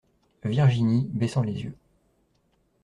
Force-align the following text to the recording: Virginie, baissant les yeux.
Virginie, 0.43 1.07
baissant 1.13 1.43
les 1.43 1.61
yeux. 1.65 1.77